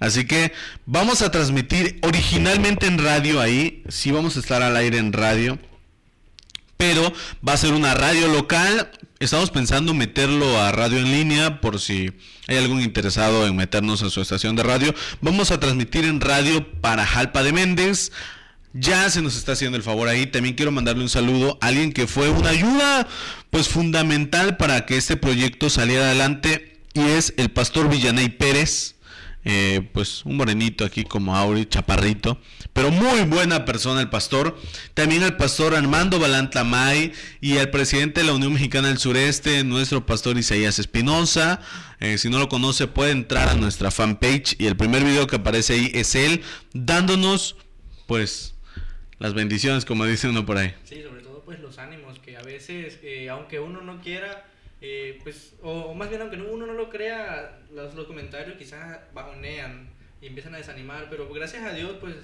Así 0.00 0.26
que 0.26 0.52
vamos 0.84 1.22
a 1.22 1.30
transmitir 1.30 1.98
originalmente 2.02 2.86
en 2.86 2.98
radio 2.98 3.40
ahí, 3.40 3.84
sí 3.88 4.10
vamos 4.10 4.36
a 4.36 4.40
estar 4.40 4.62
al 4.62 4.76
aire 4.76 4.98
en 4.98 5.12
radio, 5.12 5.58
pero 6.76 7.12
va 7.46 7.52
a 7.52 7.56
ser 7.56 7.72
una 7.72 7.94
radio 7.94 8.26
local. 8.28 8.90
Estamos 9.20 9.50
pensando 9.50 9.94
meterlo 9.94 10.60
a 10.60 10.72
radio 10.72 10.98
en 10.98 11.12
línea 11.12 11.60
por 11.60 11.80
si 11.80 12.12
hay 12.48 12.56
algún 12.56 12.82
interesado 12.82 13.46
en 13.46 13.54
meternos 13.54 14.02
a 14.02 14.10
su 14.10 14.20
estación 14.20 14.56
de 14.56 14.64
radio. 14.64 14.92
Vamos 15.20 15.52
a 15.52 15.60
transmitir 15.60 16.04
en 16.04 16.20
radio 16.20 16.66
para 16.80 17.06
Jalpa 17.06 17.44
de 17.44 17.52
Méndez. 17.52 18.10
Ya 18.72 19.08
se 19.08 19.22
nos 19.22 19.36
está 19.36 19.52
haciendo 19.52 19.76
el 19.76 19.84
favor 19.84 20.08
ahí. 20.08 20.26
También 20.26 20.56
quiero 20.56 20.72
mandarle 20.72 21.04
un 21.04 21.08
saludo 21.08 21.58
a 21.60 21.68
alguien 21.68 21.92
que 21.92 22.08
fue 22.08 22.28
una 22.28 22.50
ayuda 22.50 23.06
pues 23.50 23.68
fundamental 23.68 24.56
para 24.56 24.84
que 24.84 24.96
este 24.96 25.16
proyecto 25.16 25.70
saliera 25.70 26.06
adelante 26.06 26.73
y 26.94 27.00
es 27.00 27.34
el 27.36 27.50
pastor 27.50 27.88
Villaney 27.88 28.28
Pérez, 28.28 28.94
eh, 29.44 29.86
pues 29.92 30.24
un 30.24 30.36
morenito 30.36 30.84
aquí 30.84 31.04
como 31.04 31.36
Auri, 31.36 31.66
chaparrito, 31.66 32.40
pero 32.72 32.90
muy 32.90 33.22
buena 33.22 33.64
persona 33.64 34.00
el 34.00 34.08
pastor. 34.08 34.56
También 34.94 35.22
el 35.22 35.36
pastor 35.36 35.74
Armando 35.74 36.18
Balantlamay 36.18 37.12
y 37.40 37.56
el 37.58 37.68
presidente 37.68 38.20
de 38.20 38.26
la 38.26 38.32
Unión 38.32 38.54
Mexicana 38.54 38.88
del 38.88 38.98
Sureste, 38.98 39.62
nuestro 39.64 40.06
pastor 40.06 40.38
Isaías 40.38 40.78
Espinosa. 40.78 41.60
Eh, 42.00 42.16
si 42.16 42.30
no 42.30 42.38
lo 42.38 42.48
conoce 42.48 42.86
puede 42.86 43.10
entrar 43.10 43.48
a 43.48 43.54
nuestra 43.54 43.90
fanpage 43.90 44.56
y 44.58 44.66
el 44.66 44.76
primer 44.76 45.04
video 45.04 45.26
que 45.26 45.36
aparece 45.36 45.74
ahí 45.74 45.90
es 45.94 46.14
él 46.14 46.42
dándonos 46.72 47.56
pues 48.06 48.54
las 49.18 49.34
bendiciones 49.34 49.84
como 49.84 50.04
dice 50.06 50.28
uno 50.28 50.46
por 50.46 50.58
ahí. 50.58 50.74
Sí, 50.84 51.02
sobre 51.02 51.22
todo 51.22 51.42
pues 51.44 51.60
los 51.60 51.78
ánimos 51.78 52.18
que 52.20 52.36
a 52.36 52.42
veces, 52.42 52.98
eh, 53.02 53.28
aunque 53.30 53.60
uno 53.60 53.82
no 53.82 54.00
quiera 54.00 54.46
eh, 54.80 55.18
pues, 55.22 55.54
o, 55.62 55.94
más 55.94 56.08
bien 56.08 56.20
aunque 56.20 56.36
uno 56.36 56.66
no 56.66 56.74
lo 56.74 56.90
crea, 56.90 57.60
los, 57.72 57.94
los 57.94 58.06
comentarios 58.06 58.56
quizás 58.56 59.00
bajonean 59.12 59.88
y 60.20 60.26
empiezan 60.26 60.54
a 60.54 60.58
desanimar, 60.58 61.08
pero 61.10 61.28
gracias 61.32 61.62
a 61.64 61.72
Dios 61.72 61.96
pues 62.00 62.16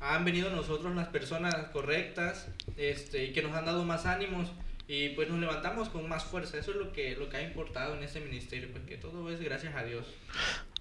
han 0.00 0.24
venido 0.24 0.50
nosotros 0.50 0.94
las 0.94 1.08
personas 1.08 1.54
correctas 1.72 2.48
este, 2.76 3.24
y 3.24 3.32
que 3.32 3.42
nos 3.42 3.54
han 3.54 3.66
dado 3.66 3.84
más 3.84 4.06
ánimos 4.06 4.50
y 4.92 5.10
pues 5.10 5.28
nos 5.28 5.38
levantamos 5.38 5.88
con 5.88 6.08
más 6.08 6.24
fuerza. 6.24 6.58
Eso 6.58 6.72
es 6.72 6.76
lo 6.76 6.92
que, 6.92 7.14
lo 7.14 7.28
que 7.28 7.36
ha 7.36 7.42
importado 7.42 7.96
en 7.96 8.02
este 8.02 8.20
ministerio, 8.20 8.68
porque 8.72 8.96
pues, 8.96 9.12
todo 9.12 9.30
es 9.30 9.40
gracias 9.40 9.76
a 9.76 9.84
Dios. 9.84 10.04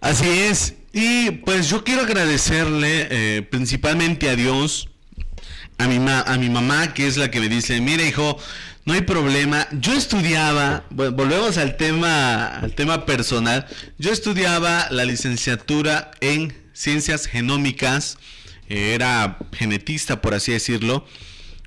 Así 0.02 0.28
es. 0.28 0.78
Y 0.94 1.30
pues 1.32 1.70
yo 1.70 1.84
quiero 1.84 2.02
agradecerle 2.02 3.08
eh, 3.12 3.42
principalmente 3.44 4.28
a 4.28 4.36
Dios, 4.36 4.90
a 5.80 5.88
mi, 5.88 5.98
a 6.08 6.38
mi 6.38 6.50
mamá, 6.50 6.94
que 6.94 7.08
es 7.08 7.18
la 7.18 7.32
que 7.32 7.40
me 7.40 7.48
dice, 7.48 7.80
mira 7.80 8.04
hijo, 8.04 8.38
no 8.86 8.94
hay 8.94 9.02
problema. 9.02 9.68
Yo 9.72 9.94
estudiaba, 9.94 10.86
volvemos 10.90 11.58
al 11.58 11.78
tema, 11.78 12.48
al 12.48 12.76
tema 12.76 13.06
personal. 13.06 13.66
Yo 13.98 14.12
estudiaba 14.12 14.88
la 14.92 15.06
licenciatura 15.06 16.12
en 16.20 16.54
ciencias 16.74 17.28
genómicas, 17.28 18.18
era 18.68 19.40
genetista, 19.54 20.22
por 20.22 20.34
así 20.34 20.52
decirlo, 20.52 21.06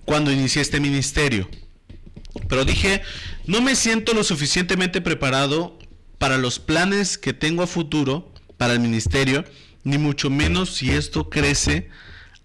cuando 0.05 0.31
inicié 0.31 0.61
este 0.61 0.79
ministerio. 0.79 1.49
Pero 2.49 2.67
dije, 2.67 3.01
no 3.47 3.63
me 3.63 3.75
siento 3.77 4.13
lo 4.13 4.25
suficientemente 4.25 5.01
preparado 5.01 5.79
para 6.19 6.37
los 6.37 6.59
planes 6.59 7.17
que 7.17 7.33
tengo 7.33 7.63
a 7.63 7.67
futuro 7.67 8.31
para 8.59 8.75
el 8.75 8.81
ministerio, 8.81 9.45
ni 9.85 9.97
mucho 9.97 10.29
menos 10.29 10.75
si 10.75 10.91
esto 10.91 11.31
crece 11.31 11.89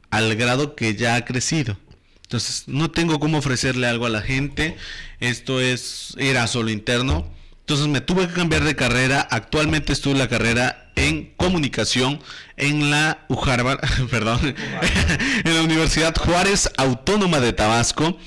al 0.09 0.35
grado 0.35 0.75
que 0.75 0.95
ya 0.95 1.15
ha 1.15 1.25
crecido. 1.25 1.77
Entonces, 2.23 2.63
no 2.67 2.91
tengo 2.91 3.19
cómo 3.19 3.37
ofrecerle 3.37 3.87
algo 3.87 4.05
a 4.05 4.09
la 4.09 4.21
gente. 4.21 4.75
Esto 5.19 5.61
es 5.61 6.13
era 6.17 6.47
solo 6.47 6.69
interno. 6.71 7.31
Entonces 7.61 7.87
me 7.87 7.99
tuve 7.99 8.27
que 8.27 8.33
cambiar 8.33 8.63
de 8.63 8.75
carrera. 8.75 9.27
Actualmente 9.29 9.91
estudio 9.91 10.17
la 10.17 10.29
carrera 10.29 10.91
en 10.95 11.33
comunicación 11.35 12.21
en 12.55 12.89
la 12.89 13.25
perdón, 14.09 14.39
en 15.43 15.53
la 15.53 15.61
Universidad 15.61 16.15
Juárez 16.15 16.69
Autónoma 16.77 17.39
de 17.39 17.53
Tabasco. 17.53 18.17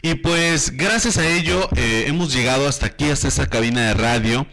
Y 0.00 0.14
pues 0.14 0.76
gracias 0.76 1.18
a 1.18 1.26
ello 1.26 1.68
eh, 1.74 2.04
hemos 2.06 2.32
llegado 2.32 2.68
hasta 2.68 2.86
aquí, 2.86 3.10
hasta 3.10 3.26
esa 3.26 3.46
cabina 3.48 3.88
de 3.88 3.94
radio. 3.94 4.46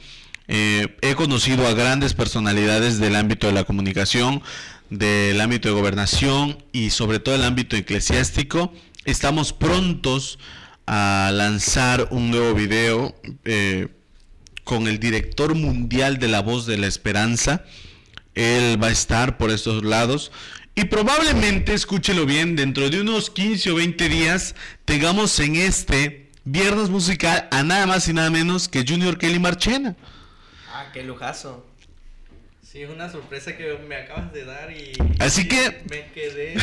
Eh, 0.47 0.97
he 1.01 1.15
conocido 1.15 1.67
a 1.67 1.73
grandes 1.73 2.13
personalidades 2.13 2.99
del 2.99 3.15
ámbito 3.15 3.47
de 3.47 3.53
la 3.53 3.63
comunicación, 3.63 4.41
del 4.89 5.39
ámbito 5.41 5.69
de 5.69 5.75
gobernación 5.75 6.57
y 6.71 6.89
sobre 6.89 7.19
todo 7.19 7.35
el 7.35 7.43
ámbito 7.43 7.75
eclesiástico. 7.75 8.73
Estamos 9.05 9.53
prontos 9.53 10.39
a 10.87 11.31
lanzar 11.33 12.07
un 12.11 12.31
nuevo 12.31 12.53
video 12.53 13.15
eh, 13.43 13.87
con 14.63 14.87
el 14.87 14.99
director 14.99 15.55
mundial 15.55 16.17
de 16.17 16.27
La 16.27 16.41
Voz 16.41 16.65
de 16.65 16.77
la 16.77 16.87
Esperanza. 16.87 17.63
Él 18.33 18.81
va 18.81 18.87
a 18.87 18.91
estar 18.91 19.37
por 19.37 19.51
estos 19.51 19.83
lados. 19.83 20.31
Y 20.75 20.85
probablemente, 20.85 21.73
escúchelo 21.73 22.25
bien, 22.25 22.55
dentro 22.55 22.89
de 22.89 22.99
unos 22.99 23.29
15 23.29 23.71
o 23.71 23.75
20 23.75 24.09
días 24.09 24.55
tengamos 24.83 25.39
en 25.39 25.55
este 25.55 26.29
viernes 26.43 26.89
musical 26.89 27.47
a 27.51 27.63
nada 27.63 27.87
más 27.87 28.07
y 28.07 28.13
nada 28.13 28.29
menos 28.29 28.67
que 28.67 28.83
Junior 28.87 29.17
Kelly 29.17 29.39
Marchena. 29.39 29.95
Ah, 30.73 30.87
qué 30.93 31.03
lujazo. 31.03 31.65
Sí, 32.69 32.81
es 32.81 32.89
una 32.89 33.09
sorpresa 33.11 33.55
que 33.55 33.77
me 33.87 33.95
acabas 33.95 34.33
de 34.33 34.43
dar 34.43 34.71
y... 34.71 34.93
Así 35.19 35.47
que- 35.47 35.83
Me 35.89 36.11
quedé. 36.13 36.55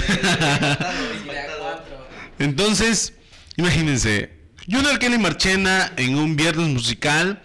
Entonces, 2.38 3.14
imagínense, 3.56 4.30
Junior 4.70 4.98
Kelly 4.98 5.18
Marchena 5.18 5.92
en 5.96 6.16
un 6.16 6.34
viernes 6.36 6.68
musical. 6.68 7.42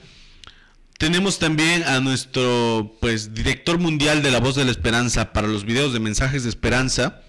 Tenemos 0.98 1.38
también 1.38 1.84
a 1.84 2.00
nuestro 2.00 2.98
pues 3.00 3.36
director 3.36 3.78
mundial 3.78 4.24
de 4.24 4.32
La 4.32 4.40
Voz 4.40 4.56
de 4.56 4.66
la 4.66 4.72
Esperanza 4.72 5.32
para 5.34 5.48
los 5.48 5.64
videos 5.64 5.94
de 5.94 6.00
mensajes 6.00 6.44
de 6.44 6.50
esperanza. 6.50 7.22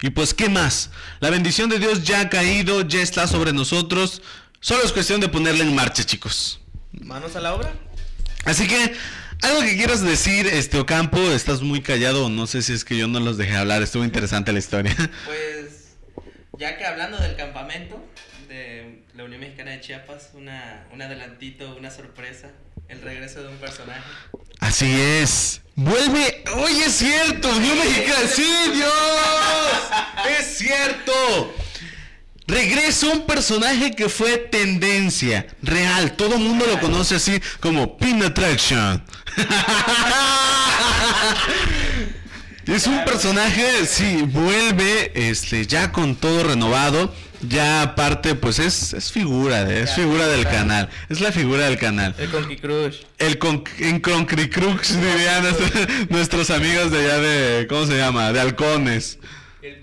Y 0.00 0.10
pues, 0.10 0.32
¿qué 0.32 0.48
más? 0.48 0.90
La 1.20 1.28
bendición 1.28 1.68
de 1.68 1.78
Dios 1.78 2.04
ya 2.04 2.20
ha 2.22 2.30
caído, 2.30 2.88
ya 2.88 3.02
está 3.02 3.26
sobre 3.26 3.52
nosotros. 3.52 4.22
Solo 4.60 4.82
es 4.84 4.92
cuestión 4.92 5.20
de 5.20 5.28
ponerla 5.28 5.64
en 5.64 5.74
marcha, 5.74 6.02
chicos. 6.04 6.60
Manos 6.92 7.36
a 7.36 7.40
la 7.40 7.54
obra. 7.54 7.74
Así 8.46 8.66
que, 8.66 8.94
algo 9.42 9.62
que 9.62 9.76
quieras 9.76 10.02
decir, 10.02 10.46
este 10.46 10.78
Ocampo, 10.78 11.18
estás 11.18 11.62
muy 11.62 11.80
callado, 11.82 12.28
no 12.28 12.46
sé 12.46 12.62
si 12.62 12.72
es 12.72 12.84
que 12.84 12.96
yo 12.96 13.08
no 13.08 13.20
los 13.20 13.36
dejé 13.36 13.56
hablar, 13.56 13.82
estuvo 13.82 14.04
interesante 14.04 14.52
la 14.52 14.58
historia. 14.58 14.94
Pues, 15.26 15.96
ya 16.58 16.76
que 16.76 16.84
hablando 16.84 17.18
del 17.18 17.36
campamento 17.36 18.04
de 18.48 19.02
la 19.14 19.24
Unión 19.24 19.40
Mexicana 19.40 19.70
de 19.70 19.80
Chiapas, 19.80 20.30
una, 20.34 20.86
un 20.92 21.00
adelantito, 21.00 21.74
una 21.76 21.90
sorpresa, 21.90 22.50
el 22.88 23.00
regreso 23.00 23.42
de 23.42 23.48
un 23.48 23.56
personaje. 23.56 24.02
Así 24.58 24.92
es. 25.00 25.62
Vuelve. 25.74 26.44
Oye, 26.56 26.84
es 26.84 26.92
cierto. 26.92 27.48
Dios 27.58 27.76
mexicano. 27.76 28.28
Sí, 28.34 28.52
Dios. 28.74 28.92
Es 30.38 30.58
cierto. 30.58 31.54
Regresa 32.50 33.06
un 33.06 33.26
personaje 33.26 33.92
que 33.92 34.08
fue 34.08 34.36
tendencia 34.36 35.46
real. 35.62 36.16
Todo 36.16 36.34
el 36.34 36.40
mundo 36.40 36.66
lo 36.66 36.80
conoce 36.80 37.14
así 37.14 37.40
como 37.60 37.96
Pin 37.96 38.24
Attraction. 38.24 39.02
Es 42.66 42.86
un 42.86 43.04
personaje, 43.04 43.84
sí, 43.84 44.22
vuelve 44.22 45.10
este, 45.14 45.66
ya 45.66 45.90
con 45.90 46.14
todo 46.14 46.44
renovado. 46.44 47.12
Ya 47.48 47.82
aparte, 47.82 48.34
pues 48.34 48.58
es, 48.60 48.92
es 48.92 49.10
figura, 49.10 49.68
es 49.72 49.94
figura 49.94 50.28
del 50.28 50.44
canal. 50.44 50.88
Es 51.08 51.20
la 51.20 51.32
figura 51.32 51.64
del 51.64 51.78
canal. 51.78 52.14
El 52.18 52.30
Conky 52.30 52.56
Crush. 52.56 52.98
El 53.18 53.38
con, 53.38 53.64
en 53.78 53.98
Concricrux 53.98 54.94
dirían 55.00 55.44
nuestros, 56.10 56.50
amigos 56.50 56.92
de 56.92 56.98
allá 56.98 57.18
de, 57.18 57.66
¿cómo 57.66 57.86
se 57.86 57.96
llama? 57.96 58.32
De 58.32 58.40
halcones. 58.40 59.18
El 59.62 59.80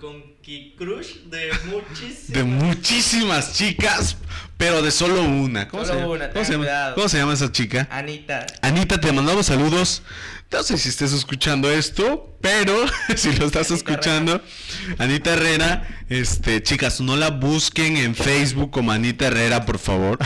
Conky 0.48 0.74
Crush 0.78 1.08
de 1.26 1.50
muchísimas... 1.66 2.28
De 2.28 2.42
muchísimas 2.42 3.52
chicas, 3.52 4.16
pero 4.56 4.80
de 4.80 4.90
solo 4.90 5.20
una. 5.22 5.68
¿Cómo, 5.68 5.84
Solo 5.84 5.94
se, 5.94 6.00
llama? 6.00 6.14
una, 6.14 6.30
¿Cómo, 6.30 6.44
se 6.44 6.52
tengan 6.52 6.66
llama? 6.66 6.94
¿Cómo 6.94 7.08
se 7.10 7.18
llama 7.18 7.34
esa 7.34 7.52
chica? 7.52 7.86
Anita. 7.90 8.46
Anita, 8.62 8.98
te 8.98 9.12
mandamos 9.12 9.44
saludos. 9.44 10.02
No 10.50 10.62
sé 10.62 10.78
si 10.78 10.88
estés 10.88 11.12
escuchando 11.12 11.70
esto, 11.70 12.34
pero 12.40 12.74
si 13.16 13.34
lo 13.34 13.44
estás 13.44 13.70
Anita 13.70 13.92
escuchando, 13.92 14.42
Anita 14.96 15.34
Herrera, 15.34 15.86
este, 16.08 16.62
chicas, 16.62 17.02
no 17.02 17.16
la 17.16 17.28
busquen 17.28 17.98
en 17.98 18.14
Facebook 18.14 18.70
como 18.70 18.90
Anita 18.90 19.26
Herrera, 19.26 19.66
por 19.66 19.78
favor. 19.78 20.18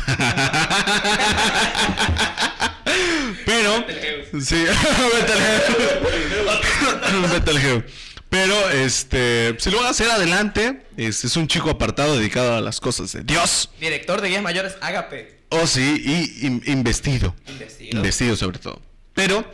pero, 3.44 3.84
sí, 4.40 4.64
Betelgeuse. 7.32 8.11
Pero, 8.32 8.70
este, 8.70 9.54
si 9.58 9.70
lo 9.70 9.76
van 9.76 9.88
a 9.88 9.90
hacer 9.90 10.10
adelante, 10.10 10.86
es, 10.96 11.22
es 11.22 11.36
un 11.36 11.46
chico 11.48 11.68
apartado 11.68 12.16
dedicado 12.16 12.56
a 12.56 12.62
las 12.62 12.80
cosas 12.80 13.12
de 13.12 13.22
Dios. 13.24 13.68
Director 13.78 14.22
de 14.22 14.30
guías 14.30 14.42
mayores, 14.42 14.74
Ágape. 14.80 15.40
Oh, 15.50 15.66
sí, 15.66 16.02
y 16.02 16.46
in- 16.46 16.62
investido. 16.64 17.34
Investido. 17.46 17.94
Investido 17.98 18.34
sobre 18.36 18.58
todo. 18.58 18.80
Pero, 19.12 19.44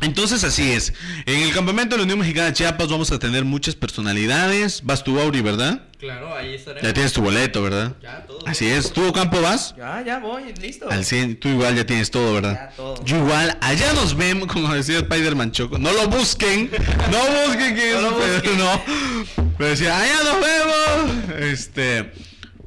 entonces 0.00 0.42
así 0.42 0.72
es. 0.72 0.92
En 1.26 1.40
el 1.42 1.52
campamento 1.52 1.94
de 1.94 1.98
la 1.98 2.04
Unión 2.04 2.18
Mexicana 2.18 2.46
de 2.46 2.52
Chiapas 2.54 2.88
vamos 2.88 3.12
a 3.12 3.18
tener 3.18 3.44
muchas 3.44 3.76
personalidades. 3.76 4.80
Vas 4.84 5.04
tú, 5.04 5.20
Auri, 5.20 5.40
¿verdad? 5.42 5.82
Claro, 5.98 6.34
ahí 6.34 6.54
estaremos. 6.54 6.82
Ya 6.82 6.92
tienes 6.92 7.12
tu 7.12 7.22
boleto, 7.22 7.62
¿verdad? 7.62 7.92
Ya, 8.02 8.24
todo. 8.26 8.40
Así 8.46 8.66
es. 8.66 8.92
¿Tú, 8.92 9.12
Campo, 9.12 9.40
vas? 9.40 9.74
Ya, 9.76 10.02
ya 10.04 10.18
voy, 10.18 10.52
listo. 10.60 10.90
Al 10.90 11.04
100. 11.04 11.38
Tú 11.38 11.48
igual 11.48 11.76
ya 11.76 11.86
tienes 11.86 12.10
todo, 12.10 12.34
¿verdad? 12.34 12.70
Ya, 12.70 12.76
todo. 12.76 13.04
Yo 13.04 13.18
igual. 13.18 13.56
Allá 13.60 13.92
nos 13.92 14.16
vemos, 14.16 14.48
como 14.48 14.74
decía 14.74 14.98
Spider-Man 14.98 15.52
Choco. 15.52 15.78
No 15.78 15.92
lo 15.92 16.08
busquen. 16.08 16.68
No 17.12 17.18
busquen 17.46 17.76
que 17.76 17.92
No 17.92 18.00
lo 18.00 18.18
pero 18.18 18.32
busquen. 18.34 18.58
no. 18.58 18.82
Pero 19.58 19.70
decía, 19.70 19.96
allá 20.00 20.16
nos 20.24 20.40
vemos. 20.40 21.40
Este... 21.40 22.12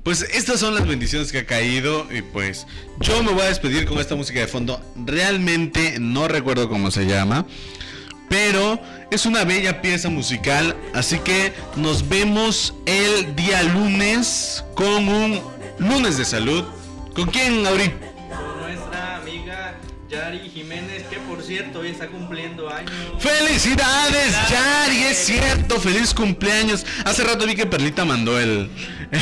Pues 0.05 0.21
estas 0.21 0.59
son 0.59 0.75
las 0.75 0.87
bendiciones 0.87 1.31
que 1.31 1.39
ha 1.39 1.45
caído 1.47 2.05
y 2.15 2.21
pues 2.21 2.67
yo 2.99 3.23
me 3.23 3.31
voy 3.31 3.41
a 3.41 3.45
despedir 3.45 3.87
con 3.87 3.97
esta 3.97 4.13
música 4.13 4.39
de 4.39 4.45
fondo. 4.45 4.79
Realmente 4.95 5.95
no 5.99 6.27
recuerdo 6.27 6.69
cómo 6.69 6.91
se 6.91 7.07
llama, 7.07 7.47
pero 8.29 8.79
es 9.09 9.25
una 9.25 9.45
bella 9.45 9.81
pieza 9.81 10.11
musical, 10.11 10.75
así 10.93 11.17
que 11.17 11.53
nos 11.75 12.07
vemos 12.07 12.75
el 12.85 13.35
día 13.35 13.63
lunes 13.63 14.63
con 14.75 15.09
un 15.09 15.41
lunes 15.79 16.19
de 16.19 16.25
salud. 16.25 16.63
¿Con 17.15 17.25
quién, 17.25 17.65
Auri? 17.65 17.91
Amiga 19.45 19.75
Yari 20.09 20.49
Jiménez, 20.49 21.03
que 21.03 21.17
por 21.17 21.43
cierto 21.43 21.79
hoy 21.81 21.89
está 21.89 22.07
cumpliendo 22.07 22.67
años. 22.67 22.91
¡Felicidades, 23.19 24.33
Yari! 24.49 25.03
Es 25.03 25.17
cierto, 25.23 25.79
feliz 25.79 26.15
cumpleaños. 26.15 26.83
Hace 27.05 27.23
rato 27.23 27.45
vi 27.45 27.53
que 27.53 27.67
Perlita 27.67 28.05
mandó 28.05 28.39
el, 28.39 28.71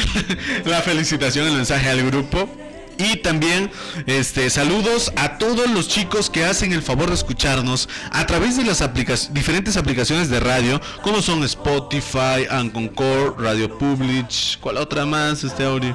la 0.65 0.81
felicitación, 0.81 1.47
el 1.47 1.53
mensaje 1.55 1.89
al 1.89 2.05
grupo. 2.05 2.49
Y 2.97 3.17
también 3.17 3.69
este 4.05 4.49
saludos 4.49 5.12
a 5.17 5.38
todos 5.39 5.69
los 5.69 5.89
chicos 5.89 6.29
que 6.29 6.45
hacen 6.45 6.71
el 6.71 6.81
favor 6.83 7.09
de 7.09 7.15
escucharnos 7.15 7.89
a 8.12 8.25
través 8.25 8.55
de 8.55 8.63
las 8.63 8.81
aplica- 8.81 9.15
diferentes 9.31 9.75
aplicaciones 9.75 10.29
de 10.29 10.39
radio, 10.39 10.79
como 11.01 11.21
son 11.21 11.43
Spotify, 11.43 12.45
Anconcore, 12.49 13.33
Radio 13.39 13.77
Public, 13.77 14.27
¿cuál 14.62 14.77
otra 14.77 15.05
más, 15.05 15.43
este 15.43 15.63
Auri? 15.65 15.93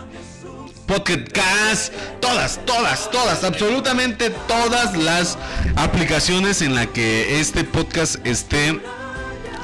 Pocket 0.89 1.31
Cast, 1.33 1.93
todas, 2.19 2.59
todas, 2.65 3.11
todas, 3.11 3.45
absolutamente 3.45 4.31
todas 4.49 4.97
las 4.97 5.37
aplicaciones 5.77 6.63
en 6.63 6.75
la 6.75 6.87
que 6.87 7.41
este 7.41 7.63
podcast 7.63 8.17
esté 8.27 8.81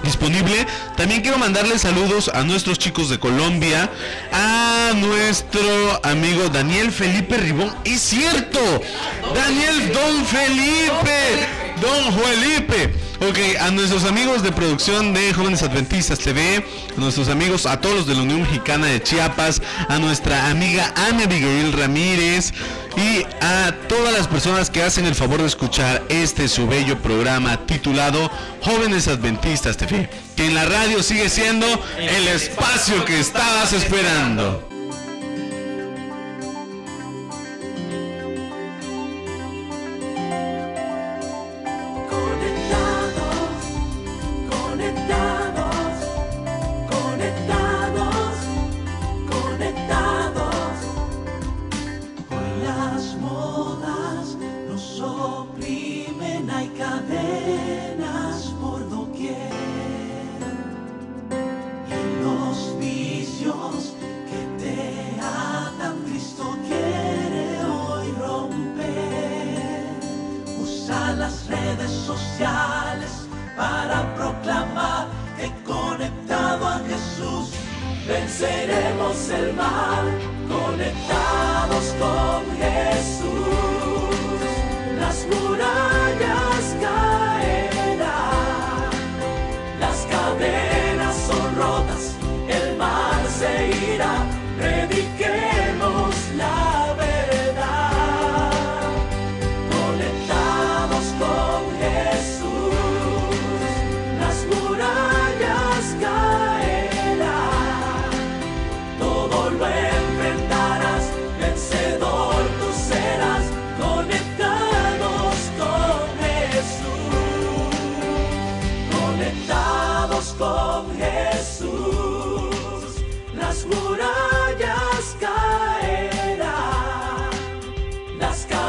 disponible. 0.02 0.66
También 0.98 1.22
quiero 1.22 1.38
mandarle 1.38 1.78
saludos 1.78 2.30
a 2.32 2.42
nuestros 2.42 2.78
chicos 2.78 3.08
de 3.08 3.18
Colombia, 3.18 3.90
a 4.32 4.92
nuestro 4.96 5.62
amigo 6.04 6.50
Daniel 6.50 6.92
Felipe 6.92 7.38
Ribón. 7.38 7.74
Es 7.84 8.02
cierto, 8.02 8.60
Daniel 9.34 9.92
Don 9.94 10.26
Felipe, 10.26 11.48
Don 11.80 12.12
Felipe. 12.12 12.94
Ok, 13.20 13.38
a 13.60 13.70
nuestros 13.70 14.04
amigos 14.04 14.42
de 14.42 14.52
producción 14.52 15.14
de 15.14 15.32
Jóvenes 15.32 15.62
Adventistas 15.62 16.18
TV, 16.18 16.64
a 16.96 17.00
nuestros 17.00 17.28
amigos, 17.28 17.66
a 17.66 17.80
todos 17.80 17.96
los 17.96 18.06
de 18.06 18.14
la 18.14 18.22
Unión 18.22 18.42
Mexicana 18.42 18.86
de 18.86 19.02
Chiapas, 19.02 19.62
a 19.88 19.98
nuestra 19.98 20.50
amiga 20.50 20.92
Ana 20.96 21.24
Abigail 21.24 21.72
Ramírez 21.72 22.52
y 22.96 23.24
a 23.40 23.72
todas 23.88 24.12
las 24.12 24.28
personas 24.28 24.68
que 24.70 24.82
hacen 24.82 25.06
el 25.06 25.14
favor 25.14 25.40
de 25.40 25.46
escuchar 25.46 26.02
este 26.08 26.48
su 26.48 26.66
bello 26.66 26.98
programa 26.98 27.56
titulado 27.66 28.30
Jóvenes 28.62 29.08
Adventistas 29.08 29.76
TV, 29.76 30.10
que 30.36 30.46
en 30.46 30.54
la 30.54 30.64
radio 30.64 31.02
sigue 31.02 31.28
siendo 31.28 31.66
el 31.98 32.28
espacio 32.28 33.04
que 33.04 33.20
estabas 33.20 33.72
esperando. 33.72 34.73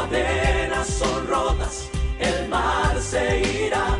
cadenas 0.08 0.86
son 0.86 1.26
rotas, 1.26 1.88
el 2.18 2.48
mar 2.48 3.00
se 3.00 3.66
irá. 3.66 3.95